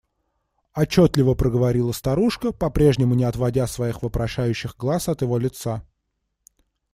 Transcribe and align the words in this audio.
Отчетливо 0.73 1.35
проговорила 1.35 1.91
старушка, 1.91 2.51
по-прежнему 2.51 3.13
не 3.13 3.23
отводя 3.23 3.67
своих 3.67 4.01
вопрошающих 4.01 4.75
глаз 4.75 5.07
от 5.07 5.21
его 5.21 5.37
лица. 5.37 5.83